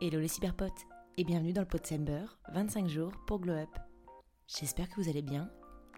Hello 0.00 0.20
les 0.20 0.28
cyberpotes 0.28 0.86
et 1.16 1.24
bienvenue 1.24 1.52
dans 1.52 1.62
le 1.62 1.66
Potsember, 1.66 2.24
25 2.52 2.86
jours 2.86 3.10
pour 3.26 3.40
Glow 3.40 3.54
Up. 3.54 3.68
J'espère 4.46 4.88
que 4.88 5.00
vous 5.00 5.08
allez 5.08 5.22
bien. 5.22 5.50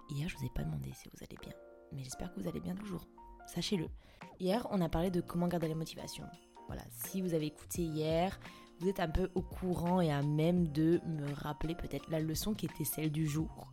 Hier, 0.08 0.26
je 0.26 0.38
vous 0.38 0.46
ai 0.46 0.48
pas 0.48 0.64
demandé 0.64 0.90
si 0.94 1.10
vous 1.10 1.22
allez 1.22 1.36
bien, 1.38 1.52
mais 1.92 2.02
j'espère 2.02 2.32
que 2.32 2.40
vous 2.40 2.48
allez 2.48 2.60
bien 2.60 2.74
toujours. 2.74 3.06
Sachez-le. 3.46 3.88
Hier, 4.38 4.66
on 4.70 4.80
a 4.80 4.88
parlé 4.88 5.10
de 5.10 5.20
comment 5.20 5.48
garder 5.48 5.68
la 5.68 5.74
motivation. 5.74 6.24
Voilà, 6.66 6.80
si 6.88 7.20
vous 7.20 7.34
avez 7.34 7.44
écouté 7.44 7.82
hier, 7.82 8.40
vous 8.78 8.88
êtes 8.88 9.00
un 9.00 9.08
peu 9.10 9.30
au 9.34 9.42
courant 9.42 10.00
et 10.00 10.10
à 10.10 10.22
même 10.22 10.68
de 10.68 11.02
me 11.04 11.34
rappeler 11.34 11.74
peut-être 11.74 12.08
la 12.08 12.20
leçon 12.20 12.54
qui 12.54 12.64
était 12.64 12.84
celle 12.84 13.12
du 13.12 13.26
jour. 13.26 13.70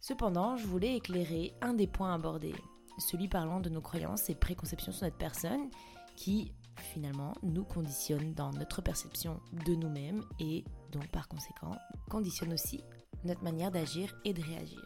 Cependant, 0.00 0.56
je 0.56 0.66
voulais 0.66 0.96
éclairer 0.96 1.54
un 1.60 1.74
des 1.74 1.86
points 1.86 2.12
abordés, 2.12 2.56
celui 2.98 3.28
parlant 3.28 3.60
de 3.60 3.70
nos 3.70 3.80
croyances 3.80 4.28
et 4.28 4.34
préconceptions 4.34 4.90
sur 4.90 5.04
notre 5.04 5.18
personne 5.18 5.70
qui 6.16 6.52
finalement 6.76 7.34
nous 7.42 7.64
conditionne 7.64 8.34
dans 8.34 8.50
notre 8.50 8.82
perception 8.82 9.40
de 9.66 9.74
nous-mêmes 9.74 10.22
et 10.40 10.64
donc 10.90 11.06
par 11.08 11.28
conséquent 11.28 11.76
conditionne 12.08 12.52
aussi 12.52 12.82
notre 13.24 13.42
manière 13.42 13.70
d'agir 13.70 14.14
et 14.24 14.32
de 14.32 14.42
réagir. 14.42 14.84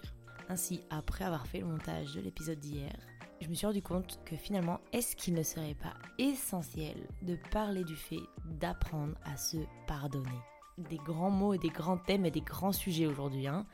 Ainsi, 0.48 0.80
après 0.90 1.24
avoir 1.24 1.46
fait 1.46 1.60
le 1.60 1.66
montage 1.66 2.14
de 2.14 2.20
l'épisode 2.20 2.60
d'hier, 2.60 2.94
je 3.40 3.48
me 3.48 3.54
suis 3.54 3.66
rendu 3.66 3.82
compte 3.82 4.20
que 4.24 4.36
finalement, 4.36 4.80
est-ce 4.92 5.16
qu'il 5.16 5.34
ne 5.34 5.42
serait 5.42 5.74
pas 5.74 5.94
essentiel 6.18 6.96
de 7.22 7.36
parler 7.50 7.84
du 7.84 7.96
fait 7.96 8.20
d'apprendre 8.44 9.14
à 9.24 9.36
se 9.36 9.58
pardonner? 9.86 10.38
Des 10.78 10.96
grands 10.98 11.30
mots 11.30 11.54
et 11.54 11.58
des 11.58 11.68
grands 11.68 11.98
thèmes 11.98 12.26
et 12.26 12.30
des 12.30 12.40
grands 12.40 12.72
sujets 12.72 13.06
aujourd'hui, 13.06 13.46
hein. 13.46 13.66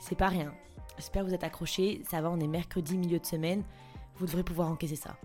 C'est 0.00 0.16
pas 0.16 0.28
rien. 0.28 0.52
J'espère 0.96 1.22
que 1.22 1.28
vous 1.28 1.34
êtes 1.34 1.44
accrochés, 1.44 2.02
ça 2.10 2.20
va, 2.20 2.30
on 2.30 2.40
est 2.40 2.48
mercredi, 2.48 2.98
milieu 2.98 3.18
de 3.18 3.26
semaine, 3.26 3.62
vous 4.16 4.26
devrez 4.26 4.42
pouvoir 4.42 4.68
encaisser 4.68 4.96
ça. 4.96 5.16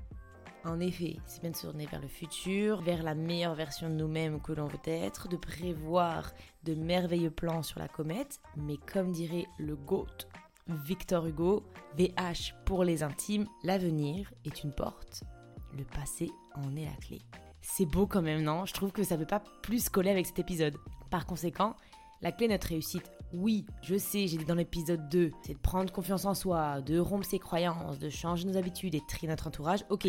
En 0.67 0.81
effet, 0.81 1.16
c'est 1.26 1.41
bien 1.41 1.52
de 1.52 1.55
se 1.55 1.66
tourner 1.66 1.85
vers 1.85 2.02
le 2.02 2.09
futur, 2.09 2.81
vers 2.81 3.02
la 3.02 3.16
meilleure 3.16 3.55
version 3.55 3.89
de 3.89 3.95
nous-mêmes 3.95 4.41
que 4.41 4.52
l'on 4.52 4.66
veut 4.66 4.77
être, 4.85 5.30
de 5.30 5.38
prévoir 5.38 6.34
de 6.63 6.76
merveilleux 6.76 7.31
plans 7.31 7.63
sur 7.63 7.80
la 7.80 7.88
comète, 7.88 8.41
mais 8.57 8.76
comme 8.76 9.13
dirait 9.13 9.45
le 9.60 9.77
GOAT 9.77 10.27
Victor 10.68 11.26
Hugo, 11.26 11.63
VH 11.98 12.54
pour 12.65 12.84
les 12.84 13.01
intimes, 13.01 13.48
l'avenir 13.63 14.29
est 14.43 14.63
une 14.63 14.73
porte, 14.73 15.23
le 15.77 15.85
passé 15.85 16.29
en 16.55 16.76
est 16.76 16.84
la 16.84 16.95
clé. 16.98 17.21
C'est 17.62 17.85
beau 17.85 18.05
quand 18.05 18.21
même, 18.21 18.43
non? 18.43 18.65
Je 18.65 18.73
trouve 18.73 18.91
que 18.91 19.04
ça 19.04 19.15
ne 19.15 19.21
peut 19.21 19.27
pas 19.27 19.43
plus 19.62 19.88
coller 19.88 20.10
avec 20.10 20.26
cet 20.26 20.40
épisode. 20.40 20.76
Par 21.10 21.26
conséquent, 21.26 21.77
la 22.21 22.34
clé 22.34 22.48
de 22.48 22.54
notre 22.54 22.68
réussite, 22.68 23.10
oui, 23.34 23.65
je 23.84 23.98
sais, 23.98 24.27
j'ai 24.27 24.38
dit 24.38 24.45
dans 24.45 24.55
l'épisode 24.55 25.07
2, 25.07 25.32
c'est 25.43 25.54
de 25.54 25.60
prendre 25.60 25.93
confiance 25.93 26.26
en 26.26 26.34
soi, 26.34 26.82
de 26.82 26.99
rompre 26.99 27.26
ses 27.26 27.40
croyances, 27.40 27.99
de 27.99 28.10
changer 28.10 28.45
nos 28.45 28.57
habitudes 28.57 28.95
et 28.95 28.99
de 28.99 29.05
trier 29.05 29.29
notre 29.29 29.48
entourage. 29.48 29.85
Ok, 29.90 30.07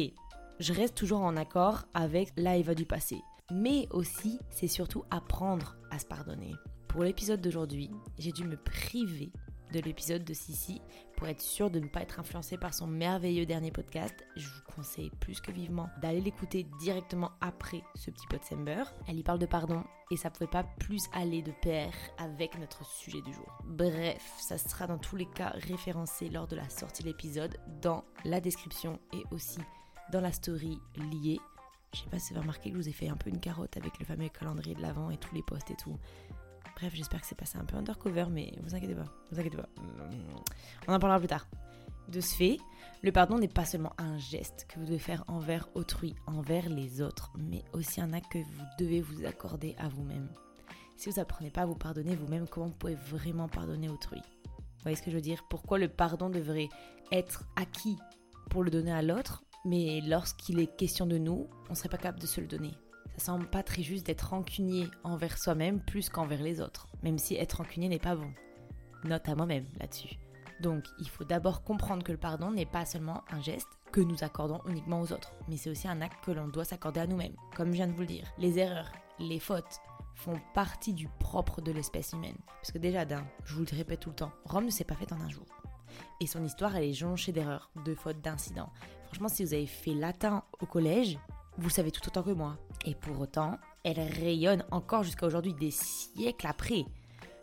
je 0.60 0.72
reste 0.72 0.96
toujours 0.96 1.20
en 1.20 1.36
accord 1.36 1.84
avec 1.94 2.32
la 2.36 2.56
Eva 2.56 2.74
du 2.74 2.84
passé. 2.84 3.22
Mais 3.50 3.86
aussi, 3.90 4.38
c'est 4.50 4.68
surtout 4.68 5.04
apprendre 5.10 5.76
à 5.90 5.98
se 5.98 6.06
pardonner. 6.06 6.52
Pour 6.88 7.02
l'épisode 7.02 7.40
d'aujourd'hui, 7.40 7.90
j'ai 8.18 8.32
dû 8.32 8.44
me 8.44 8.56
priver 8.56 9.30
de 9.72 9.80
l'épisode 9.80 10.24
de 10.24 10.34
Sissi 10.34 10.80
pour 11.16 11.28
être 11.28 11.42
sûr 11.42 11.70
de 11.70 11.78
ne 11.78 11.88
pas 11.88 12.00
être 12.00 12.18
influencé 12.18 12.56
par 12.56 12.74
son 12.74 12.86
merveilleux 12.86 13.46
dernier 13.46 13.70
podcast. 13.70 14.14
Je 14.36 14.48
vous 14.48 14.62
conseille 14.74 15.10
plus 15.20 15.40
que 15.40 15.52
vivement 15.52 15.88
d'aller 16.00 16.20
l'écouter 16.20 16.66
directement 16.80 17.32
après 17.40 17.82
ce 17.94 18.10
petit 18.10 18.26
pot 18.28 18.42
Sember. 18.42 18.82
Elle 19.06 19.18
y 19.18 19.22
parle 19.22 19.38
de 19.38 19.46
pardon 19.46 19.84
et 20.10 20.16
ça 20.16 20.30
pouvait 20.30 20.46
pas 20.46 20.64
plus 20.64 21.04
aller 21.12 21.42
de 21.42 21.52
pair 21.62 21.92
avec 22.18 22.58
notre 22.58 22.84
sujet 22.86 23.20
du 23.20 23.32
jour. 23.32 23.58
Bref, 23.64 24.34
ça 24.38 24.58
sera 24.58 24.86
dans 24.86 24.98
tous 24.98 25.16
les 25.16 25.26
cas 25.26 25.52
référencé 25.68 26.30
lors 26.30 26.46
de 26.46 26.56
la 26.56 26.68
sortie 26.68 27.02
de 27.02 27.08
l'épisode 27.08 27.58
dans 27.82 28.04
la 28.24 28.40
description 28.40 28.98
et 29.12 29.22
aussi 29.30 29.58
dans 30.12 30.20
la 30.20 30.32
story 30.32 30.78
liée. 30.96 31.38
Je 31.94 32.00
sais 32.00 32.08
pas 32.10 32.18
si 32.18 32.30
vous 32.30 32.38
avez 32.38 32.42
remarqué 32.42 32.70
que 32.70 32.76
je 32.76 32.82
vous 32.82 32.88
ai 32.88 32.92
fait 32.92 33.08
un 33.08 33.16
peu 33.16 33.30
une 33.30 33.40
carotte 33.40 33.76
avec 33.76 33.98
le 33.98 34.04
fameux 34.04 34.28
calendrier 34.28 34.74
de 34.74 34.82
l'avant 34.82 35.10
et 35.10 35.16
tous 35.16 35.34
les 35.34 35.42
posts 35.42 35.70
et 35.70 35.76
tout. 35.76 35.98
Bref, 36.76 36.92
j'espère 36.94 37.20
que 37.20 37.26
c'est 37.26 37.34
passé 37.34 37.58
un 37.58 37.64
peu 37.64 37.76
undercover, 37.76 38.26
mais 38.30 38.52
vous 38.62 38.74
inquiétez 38.74 38.94
pas, 38.94 39.06
vous 39.30 39.40
inquiétez 39.40 39.56
pas. 39.56 39.68
On 40.86 40.92
en 40.92 40.98
parlera 40.98 41.18
plus 41.18 41.28
tard. 41.28 41.46
De 42.08 42.20
ce 42.20 42.34
fait, 42.34 42.58
le 43.02 43.12
pardon 43.12 43.38
n'est 43.38 43.48
pas 43.48 43.64
seulement 43.64 43.92
un 43.98 44.16
geste 44.16 44.66
que 44.68 44.78
vous 44.78 44.86
devez 44.86 44.98
faire 44.98 45.24
envers 45.28 45.68
autrui, 45.74 46.14
envers 46.26 46.68
les 46.68 47.02
autres, 47.02 47.32
mais 47.36 47.64
aussi 47.72 48.00
un 48.00 48.12
acte 48.12 48.32
que 48.32 48.38
vous 48.38 48.64
devez 48.78 49.00
vous 49.00 49.26
accorder 49.26 49.74
à 49.78 49.88
vous-même. 49.88 50.28
Si 50.96 51.10
vous 51.10 51.20
apprenez 51.20 51.50
pas 51.50 51.62
à 51.62 51.66
vous 51.66 51.74
pardonner 51.74 52.16
vous-même, 52.16 52.48
comment 52.48 52.66
vous 52.66 52.74
pouvez 52.74 52.94
vraiment 52.94 53.48
pardonner 53.48 53.88
autrui? 53.88 54.20
Vous 54.46 54.82
voyez 54.82 54.96
ce 54.96 55.02
que 55.02 55.10
je 55.10 55.16
veux 55.16 55.22
dire? 55.22 55.44
Pourquoi 55.50 55.78
le 55.78 55.88
pardon 55.88 56.30
devrait 56.30 56.68
être 57.12 57.44
acquis 57.56 57.98
pour 58.50 58.62
le 58.62 58.70
donner 58.70 58.92
à 58.92 59.02
l'autre? 59.02 59.42
Mais 59.68 60.00
lorsqu'il 60.00 60.60
est 60.60 60.76
question 60.76 61.06
de 61.06 61.18
nous, 61.18 61.46
on 61.68 61.72
ne 61.72 61.76
serait 61.76 61.90
pas 61.90 61.98
capable 61.98 62.20
de 62.20 62.26
se 62.26 62.40
le 62.40 62.46
donner. 62.46 62.72
Ça 63.16 63.26
semble 63.26 63.50
pas 63.50 63.62
très 63.62 63.82
juste 63.82 64.06
d'être 64.06 64.30
rancunier 64.30 64.88
envers 65.04 65.36
soi-même 65.36 65.80
plus 65.80 66.08
qu'envers 66.08 66.42
les 66.42 66.60
autres, 66.60 66.88
même 67.02 67.18
si 67.18 67.34
être 67.34 67.58
rancunier 67.58 67.88
n'est 67.88 67.98
pas 67.98 68.16
bon. 68.16 68.30
Note 69.04 69.28
à 69.28 69.34
moi-même 69.34 69.66
là-dessus. 69.78 70.16
Donc, 70.60 70.84
il 70.98 71.08
faut 71.08 71.24
d'abord 71.24 71.62
comprendre 71.62 72.02
que 72.02 72.12
le 72.12 72.18
pardon 72.18 72.50
n'est 72.50 72.66
pas 72.66 72.86
seulement 72.86 73.22
un 73.30 73.42
geste 73.42 73.68
que 73.92 74.00
nous 74.00 74.24
accordons 74.24 74.60
uniquement 74.66 75.00
aux 75.00 75.12
autres, 75.12 75.32
mais 75.48 75.56
c'est 75.56 75.70
aussi 75.70 75.86
un 75.86 76.00
acte 76.00 76.24
que 76.24 76.30
l'on 76.30 76.48
doit 76.48 76.64
s'accorder 76.64 77.00
à 77.00 77.06
nous-mêmes. 77.06 77.36
Comme 77.54 77.68
je 77.68 77.74
viens 77.74 77.88
de 77.88 77.92
vous 77.92 78.00
le 78.00 78.06
dire, 78.06 78.32
les 78.38 78.58
erreurs, 78.58 78.90
les 79.18 79.38
fautes 79.38 79.80
font 80.14 80.40
partie 80.54 80.94
du 80.94 81.08
propre 81.20 81.60
de 81.60 81.72
l'espèce 81.72 82.12
humaine. 82.12 82.38
Parce 82.46 82.72
que 82.72 82.78
déjà 82.78 83.04
d'un, 83.04 83.24
je 83.44 83.54
vous 83.54 83.64
le 83.70 83.76
répète 83.76 84.00
tout 84.00 84.10
le 84.10 84.16
temps, 84.16 84.32
Rome 84.46 84.64
ne 84.66 84.70
s'est 84.70 84.84
pas 84.84 84.96
faite 84.96 85.12
en 85.12 85.20
un 85.20 85.28
jour. 85.28 85.46
Et 86.20 86.26
son 86.26 86.44
histoire, 86.44 86.76
elle 86.76 86.84
est 86.84 86.92
jonchée 86.92 87.32
d'erreurs, 87.32 87.70
de 87.84 87.94
fautes, 87.94 88.20
d'incidents. 88.20 88.72
Franchement, 89.08 89.28
si 89.28 89.42
vous 89.42 89.54
avez 89.54 89.66
fait 89.66 89.94
latin 89.94 90.44
au 90.60 90.66
collège, 90.66 91.18
vous 91.56 91.70
savez 91.70 91.90
tout 91.90 92.06
autant 92.06 92.22
que 92.22 92.30
moi. 92.30 92.58
Et 92.84 92.94
pour 92.94 93.18
autant, 93.18 93.58
elle 93.82 93.98
rayonne 93.98 94.64
encore 94.70 95.02
jusqu'à 95.02 95.26
aujourd'hui, 95.26 95.54
des 95.54 95.70
siècles 95.70 96.46
après. 96.46 96.84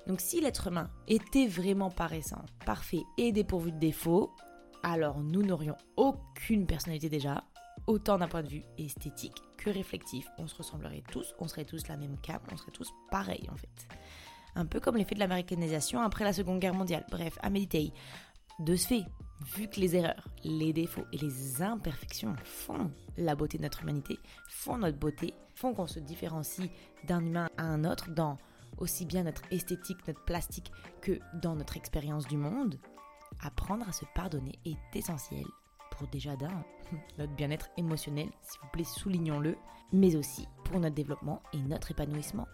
Donc 0.05 0.21
si 0.21 0.39
l'être 0.39 0.67
humain 0.67 0.91
était 1.07 1.47
vraiment 1.47 1.89
paraissant, 1.89 2.43
parfait 2.65 3.01
et 3.17 3.31
dépourvu 3.31 3.71
de 3.71 3.79
défauts, 3.79 4.31
alors 4.83 5.19
nous 5.19 5.41
n'aurions 5.41 5.75
aucune 5.97 6.67
personnalité 6.67 7.09
déjà, 7.09 7.43
autant 7.87 8.19
d'un 8.19 8.27
point 8.27 8.43
de 8.43 8.47
vue 8.47 8.63
esthétique 8.77 9.41
que 9.57 9.71
réflectif. 9.71 10.27
On 10.37 10.47
se 10.47 10.55
ressemblerait 10.55 11.03
tous, 11.11 11.33
on 11.39 11.47
serait 11.47 11.65
tous 11.65 11.87
la 11.87 11.97
même 11.97 12.17
cape, 12.21 12.47
on 12.53 12.57
serait 12.57 12.71
tous 12.71 12.93
pareils 13.09 13.49
en 13.51 13.57
fait. 13.57 13.87
Un 14.53 14.67
peu 14.67 14.79
comme 14.79 14.97
l'effet 14.97 15.15
de 15.15 15.19
l'américanisation 15.19 15.99
après 16.01 16.23
la 16.23 16.33
Seconde 16.33 16.59
Guerre 16.59 16.75
mondiale. 16.75 17.05
Bref, 17.09 17.37
à 17.41 17.49
méditer. 17.49 17.91
De 18.59 18.75
ce 18.75 18.87
fait, 18.87 19.03
vu 19.53 19.67
que 19.67 19.79
les 19.79 19.95
erreurs, 19.95 20.27
les 20.43 20.73
défauts 20.73 21.05
et 21.11 21.17
les 21.17 21.61
imperfections 21.61 22.35
font 22.43 22.91
la 23.17 23.35
beauté 23.35 23.57
de 23.57 23.63
notre 23.63 23.83
humanité, 23.83 24.19
font 24.49 24.77
notre 24.77 24.97
beauté, 24.97 25.33
font 25.53 25.73
qu'on 25.73 25.87
se 25.87 25.99
différencie 25.99 26.69
d'un 27.05 27.23
humain 27.23 27.49
à 27.57 27.63
un 27.63 27.85
autre 27.85 28.09
dans 28.09 28.37
aussi 28.77 29.05
bien 29.05 29.23
notre 29.23 29.43
esthétique, 29.51 30.05
notre 30.07 30.23
plastique 30.25 30.71
que 31.01 31.19
dans 31.41 31.55
notre 31.55 31.77
expérience 31.77 32.27
du 32.27 32.37
monde, 32.37 32.77
apprendre 33.41 33.87
à 33.87 33.93
se 33.93 34.05
pardonner 34.15 34.59
est 34.65 34.95
essentiel 34.95 35.45
pour 35.91 36.07
déjà 36.07 36.35
d'un, 36.35 36.65
notre 37.17 37.33
bien-être 37.33 37.69
émotionnel, 37.77 38.29
s'il 38.41 38.61
vous 38.61 38.69
plaît, 38.73 38.83
soulignons-le, 38.83 39.55
mais 39.93 40.15
aussi 40.15 40.47
pour 40.65 40.79
notre 40.79 40.95
développement 40.95 41.41
et 41.53 41.59
notre 41.59 41.91
épanouissement. 41.91 42.47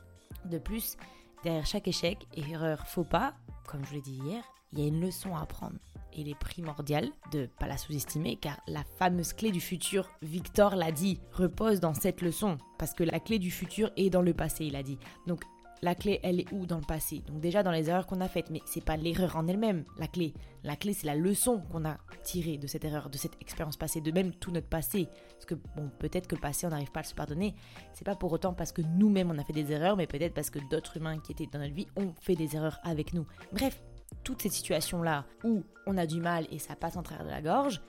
De 0.45 0.57
plus, 0.57 0.97
derrière 1.43 1.65
chaque 1.65 1.87
échec 1.87 2.27
et 2.33 2.41
erreur 2.41 2.85
faux 2.85 3.03
pas, 3.03 3.33
comme 3.67 3.85
je 3.85 3.93
l'ai 3.93 4.01
dit 4.01 4.19
hier, 4.23 4.43
il 4.73 4.79
y 4.79 4.83
a 4.83 4.87
une 4.87 5.01
leçon 5.01 5.35
à 5.35 5.41
apprendre 5.41 5.77
il 6.15 6.29
est 6.29 6.39
primordial 6.39 7.09
de 7.31 7.47
pas 7.59 7.67
la 7.67 7.77
sous-estimer 7.77 8.35
car 8.35 8.59
la 8.67 8.83
fameuse 8.97 9.33
clé 9.33 9.51
du 9.51 9.61
futur, 9.61 10.07
Victor 10.21 10.75
l'a 10.75 10.91
dit, 10.91 11.19
repose 11.31 11.79
dans 11.79 11.93
cette 11.93 12.21
leçon 12.21 12.57
parce 12.77 12.93
que 12.93 13.03
la 13.03 13.19
clé 13.19 13.39
du 13.39 13.51
futur 13.51 13.91
est 13.97 14.09
dans 14.09 14.21
le 14.21 14.33
passé, 14.33 14.65
il 14.65 14.75
a 14.75 14.83
dit. 14.83 14.97
Donc 15.27 15.41
la 15.83 15.95
clé, 15.95 16.19
elle 16.21 16.39
est 16.39 16.51
où 16.53 16.67
dans 16.67 16.77
le 16.77 16.85
passé? 16.85 17.23
Donc 17.25 17.39
déjà 17.39 17.63
dans 17.63 17.71
les 17.71 17.89
erreurs 17.89 18.05
qu'on 18.05 18.21
a 18.21 18.27
faites, 18.27 18.51
mais 18.51 18.61
c'est 18.65 18.83
pas 18.83 18.97
l'erreur 18.97 19.35
en 19.35 19.47
elle-même, 19.47 19.83
la 19.97 20.07
clé. 20.07 20.33
La 20.63 20.75
clé, 20.75 20.93
c'est 20.93 21.07
la 21.07 21.15
leçon 21.15 21.59
qu'on 21.71 21.85
a 21.85 21.97
tirée 22.23 22.59
de 22.59 22.67
cette 22.67 22.85
erreur, 22.85 23.09
de 23.09 23.17
cette 23.17 23.41
expérience 23.41 23.77
passée, 23.77 23.99
de 23.99 24.11
même 24.11 24.31
tout 24.31 24.51
notre 24.51 24.67
passé. 24.67 25.07
Parce 25.31 25.45
que 25.45 25.55
bon, 25.75 25.89
peut-être 25.97 26.27
que 26.27 26.35
le 26.35 26.41
passé, 26.41 26.67
on 26.67 26.69
n'arrive 26.69 26.91
pas 26.91 26.99
à 26.99 27.03
se 27.03 27.15
pardonner. 27.15 27.55
C'est 27.93 28.05
pas 28.05 28.15
pour 28.15 28.31
autant 28.31 28.53
parce 28.53 28.71
que 28.71 28.83
nous-mêmes 28.83 29.31
on 29.31 29.39
a 29.39 29.43
fait 29.43 29.53
des 29.53 29.71
erreurs, 29.71 29.97
mais 29.97 30.05
peut-être 30.05 30.35
parce 30.35 30.51
que 30.51 30.59
d'autres 30.69 30.97
humains 30.97 31.17
qui 31.19 31.31
étaient 31.31 31.47
dans 31.51 31.59
notre 31.59 31.73
vie 31.73 31.87
ont 31.95 32.13
fait 32.21 32.35
des 32.35 32.55
erreurs 32.55 32.79
avec 32.83 33.13
nous. 33.13 33.25
Bref, 33.51 33.81
toutes 34.23 34.41
ces 34.41 34.49
situations-là 34.49 35.25
où 35.43 35.63
on 35.87 35.97
a 35.97 36.05
du 36.05 36.21
mal 36.21 36.47
et 36.51 36.59
ça 36.59 36.75
passe 36.75 36.97
en 36.97 37.03
travers 37.03 37.25
de 37.25 37.31
la 37.31 37.41
gorge, 37.41 37.81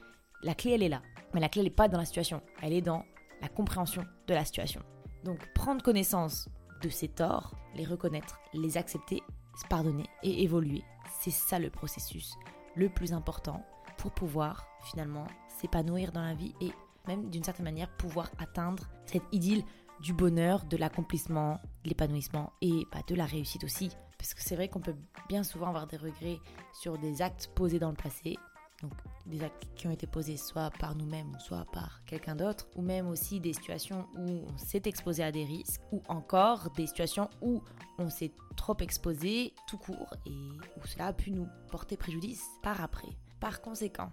la 0.42 0.54
clé, 0.54 0.72
elle 0.72 0.82
est 0.82 0.88
là. 0.88 1.02
Mais 1.34 1.40
la 1.40 1.48
clé, 1.48 1.60
elle 1.60 1.66
n'est 1.66 1.70
pas 1.70 1.88
dans 1.88 1.98
la 1.98 2.04
situation, 2.04 2.42
elle 2.62 2.72
est 2.72 2.80
dans 2.82 3.04
la 3.40 3.48
compréhension 3.48 4.04
de 4.26 4.34
la 4.34 4.44
situation. 4.44 4.82
Donc 5.24 5.38
prendre 5.54 5.82
connaissance 5.82 6.48
de 6.82 6.88
ces 6.88 7.08
torts, 7.08 7.54
les 7.74 7.84
reconnaître, 7.84 8.40
les 8.54 8.76
accepter, 8.76 9.22
se 9.60 9.66
pardonner 9.68 10.06
et 10.22 10.42
évoluer, 10.42 10.82
c'est 11.20 11.30
ça 11.30 11.58
le 11.58 11.70
processus 11.70 12.34
le 12.74 12.88
plus 12.88 13.12
important 13.12 13.64
pour 13.98 14.12
pouvoir 14.12 14.66
finalement 14.84 15.26
s'épanouir 15.60 16.12
dans 16.12 16.22
la 16.22 16.34
vie 16.34 16.54
et 16.60 16.70
même 17.06 17.30
d'une 17.30 17.44
certaine 17.44 17.64
manière 17.64 17.90
pouvoir 17.96 18.30
atteindre 18.38 18.88
cette 19.06 19.22
idylle 19.32 19.64
du 20.00 20.12
bonheur, 20.12 20.64
de 20.64 20.76
l'accomplissement, 20.76 21.60
de 21.84 21.90
l'épanouissement 21.90 22.52
et 22.60 22.86
bah, 22.90 23.00
de 23.06 23.14
la 23.14 23.24
réussite 23.24 23.64
aussi. 23.64 23.90
Parce 24.22 24.34
que 24.34 24.40
c'est 24.40 24.54
vrai 24.54 24.68
qu'on 24.68 24.78
peut 24.78 24.94
bien 25.28 25.42
souvent 25.42 25.66
avoir 25.66 25.88
des 25.88 25.96
regrets 25.96 26.38
sur 26.72 26.96
des 26.96 27.22
actes 27.22 27.50
posés 27.56 27.80
dans 27.80 27.90
le 27.90 27.96
passé, 27.96 28.36
donc 28.80 28.92
des 29.26 29.42
actes 29.42 29.66
qui 29.74 29.88
ont 29.88 29.90
été 29.90 30.06
posés 30.06 30.36
soit 30.36 30.70
par 30.78 30.94
nous-mêmes 30.94 31.32
ou 31.34 31.40
soit 31.40 31.66
par 31.72 32.04
quelqu'un 32.04 32.36
d'autre, 32.36 32.68
ou 32.76 32.82
même 32.82 33.08
aussi 33.08 33.40
des 33.40 33.52
situations 33.52 34.06
où 34.16 34.44
on 34.48 34.56
s'est 34.58 34.82
exposé 34.84 35.24
à 35.24 35.32
des 35.32 35.44
risques, 35.44 35.80
ou 35.90 36.02
encore 36.06 36.70
des 36.76 36.86
situations 36.86 37.30
où 37.40 37.64
on 37.98 38.08
s'est 38.10 38.30
trop 38.54 38.76
exposé 38.78 39.54
tout 39.66 39.78
court. 39.78 40.14
Et 40.24 40.30
où 40.30 40.86
cela 40.86 41.08
a 41.08 41.12
pu 41.12 41.32
nous 41.32 41.48
porter 41.72 41.96
préjudice 41.96 42.44
par 42.62 42.80
après. 42.80 43.16
Par 43.40 43.60
conséquent, 43.60 44.12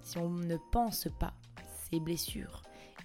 si 0.00 0.16
on 0.16 0.30
ne 0.30 0.56
pense 0.70 1.08
pas 1.20 1.34
ces 1.90 2.00
blessures, 2.00 2.62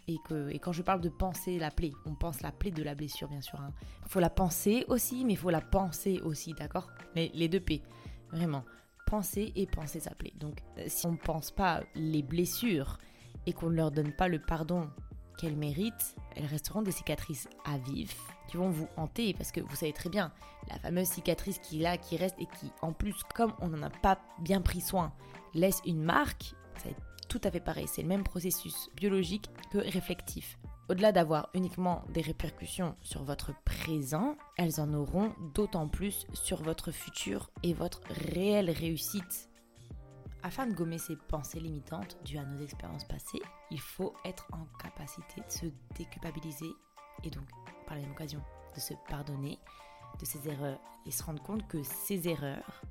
et, 0.08 0.18
que, 0.28 0.50
et 0.50 0.60
quand 0.60 0.72
je 0.72 0.82
parle 0.82 1.02
de 1.02 1.10
penser 1.10 1.60
la 1.60 1.72
plaie, 1.72 1.92
on 2.06 2.16
pense 2.16 2.42
la 2.42 2.52
plaie 2.52 2.72
de 2.72 2.84
la 2.84 2.96
blessure 2.96 3.28
bien 3.28 3.42
sûr. 3.42 3.60
Il 3.60 3.66
hein. 3.66 3.74
faut 4.08 4.20
la 4.20 4.30
penser 4.30 4.86
aussi, 4.88 5.26
mais 5.26 5.34
il 5.34 5.38
faut 5.38 5.50
la 5.50 5.62
penser 5.62 6.22
aussi, 6.24 6.54
d'accord? 6.54 6.90
Les, 7.16 7.30
les 7.34 7.48
deux 7.48 7.60
P, 7.60 7.82
vraiment 8.32 8.64
penser 9.08 9.54
et 9.56 9.66
penser 9.66 10.00
s'appeler. 10.00 10.34
Donc 10.40 10.62
euh, 10.78 10.84
si 10.88 11.08
on 11.08 11.14
ne 11.14 11.18
pense 11.18 11.50
pas 11.50 11.82
les 11.96 12.22
blessures 12.22 13.00
et 13.48 13.54
qu'on 13.54 13.70
ne 13.70 13.76
leur 13.76 13.92
donne 13.92 14.12
pas 14.12 14.28
le 14.28 14.40
pardon 14.40 14.90
qu'elles 15.38 15.56
méritent, 15.56 16.16
elles 16.36 16.46
resteront 16.46 16.82
des 16.82 16.92
cicatrices 16.92 17.48
à 17.66 17.78
vif 17.78 18.20
qui 18.48 18.58
vont 18.58 18.70
vous 18.70 18.88
hanter 18.98 19.34
parce 19.34 19.52
que 19.52 19.62
vous 19.62 19.76
savez 19.76 19.94
très 19.94 20.10
bien, 20.10 20.32
la 20.70 20.78
fameuse 20.80 21.08
cicatrice 21.08 21.60
qui 21.60 21.80
est 21.80 21.84
là, 21.84 21.98
qui 21.98 22.18
reste 22.18 22.36
et 22.40 22.46
qui 22.46 22.72
en 22.82 22.92
plus, 22.92 23.16
comme 23.36 23.54
on 23.60 23.70
n'en 23.70 23.84
a 23.84 23.90
pas 23.90 24.20
bien 24.40 24.62
pris 24.62 24.82
soin, 24.82 25.14
laisse 25.54 25.82
une 25.86 26.04
marque, 26.04 26.54
ça 26.78 26.90
tout 27.28 27.42
à 27.44 27.52
fait 27.52 27.60
pareil, 27.60 27.88
c'est 27.88 28.02
le 28.02 28.08
même 28.08 28.24
processus 28.24 28.90
biologique 28.96 29.50
que 29.72 29.78
réflectif. 29.78 30.58
Au-delà 30.90 31.12
d'avoir 31.12 31.50
uniquement 31.54 32.06
des 32.10 32.22
répercussions 32.22 32.96
sur 33.02 33.24
votre 33.24 33.54
présent, 33.66 34.38
elles 34.58 34.80
en 34.80 34.94
auront 34.94 35.34
d'autant 35.54 35.90
plus 35.90 36.26
sur 36.34 36.64
votre 36.64 36.92
futur 36.92 37.50
et 37.64 37.74
votre 37.74 38.02
réelle 38.10 38.70
réussite. 38.70 39.50
Afin 40.44 40.66
de 40.66 40.74
gommer 40.74 40.98
ces 40.98 41.18
pensées 41.18 41.60
limitantes 41.60 42.18
dues 42.24 42.38
à 42.38 42.46
nos 42.46 42.64
expériences 42.64 43.04
passées, 43.04 43.42
il 43.70 43.82
faut 43.82 44.14
être 44.24 44.48
en 44.54 44.66
capacité 44.82 45.42
de 45.42 45.52
se 45.52 45.66
déculpabiliser 45.98 46.72
et 47.24 47.30
donc, 47.30 47.50
par 47.86 47.96
la 47.96 48.04
même 48.04 48.12
occasion, 48.12 48.42
de 48.74 48.80
se 48.80 48.94
pardonner 49.10 49.60
de 50.20 50.26
ses 50.26 50.48
erreurs 50.48 50.80
et 51.06 51.12
se 51.12 51.24
rendre 51.24 51.44
compte 51.44 51.68
que 51.68 51.84
ces 51.84 52.30
erreurs 52.30 52.82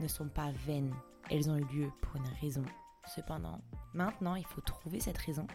ne 0.00 0.08
sont 0.08 0.28
pas 0.28 0.50
vaines. 0.66 0.94
Elles 1.30 1.48
ont 1.48 1.56
eu 1.56 1.64
lieu 1.64 1.90
pour 2.02 2.16
une 2.16 2.28
raison. 2.40 2.64
Cependant, 3.14 3.60
maintenant, 3.92 4.36
il 4.36 4.46
faut 4.46 4.60
trouver 4.60 5.00
cette 5.00 5.18
raison, 5.18 5.46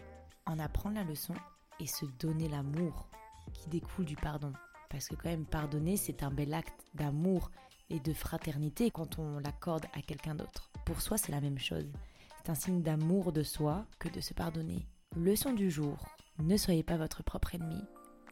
en 0.46 0.60
apprendre 0.60 0.96
la 0.96 1.04
leçon 1.06 1.34
et 1.80 1.88
se 1.88 2.06
donner 2.20 2.50
l'amour 2.50 3.08
qui 3.54 3.70
découle 3.70 4.06
du 4.06 4.18
pardon. 4.18 4.52
Parce 4.90 5.08
que 5.08 5.16
quand 5.16 5.30
même, 5.30 5.46
pardonner, 5.46 5.96
c'est 5.96 6.24
un 6.24 6.32
bel 6.32 6.54
acte 6.54 6.86
d'amour 6.96 7.52
et 7.90 8.00
de 8.00 8.14
fraternité 8.14 8.92
quand 8.92 9.20
on 9.20 9.40
l'accorde 9.40 9.86
à 9.94 10.02
quelqu'un 10.02 10.36
d'autre. 10.36 10.70
Pour 10.86 11.02
soi, 11.02 11.18
c'est 11.18 11.32
la 11.32 11.40
même 11.40 11.58
chose. 11.58 11.90
C'est 12.38 12.50
un 12.50 12.56
signe 12.56 12.82
d'amour 12.82 13.32
de 13.32 13.44
soi 13.44 13.86
que 14.00 14.10
de 14.10 14.20
se 14.20 14.34
pardonner. 14.34 14.86
Leçon 15.16 15.54
du 15.54 15.72
jour, 15.72 15.98
ne 16.40 16.58
soyez 16.58 16.84
pas 16.84 16.98
votre 16.98 17.24
propre 17.24 17.56
ennemi. 17.56 17.82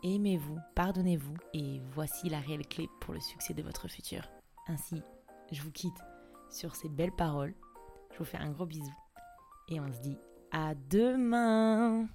Aimez-vous, 0.04 0.60
pardonnez-vous 0.76 1.38
et 1.54 1.82
voici 1.94 2.28
la 2.28 2.42
réelle 2.42 2.68
clé 2.68 2.90
pour 3.00 3.14
le 3.14 3.22
succès 3.22 3.54
de 3.54 3.64
votre 3.64 3.88
futur. 3.88 4.30
Ainsi, 4.68 5.02
je 5.52 5.62
vous 5.62 5.72
quitte 5.72 6.00
sur 6.52 6.76
ces 6.76 6.90
belles 6.90 7.16
paroles. 7.16 7.56
Je 8.12 8.18
vous 8.18 8.26
fais 8.26 8.38
un 8.38 8.52
gros 8.52 8.66
bisou 8.66 8.94
et 9.74 9.80
on 9.80 9.92
se 9.92 10.00
dit 10.00 10.18
à 10.52 10.76
demain 10.90 12.08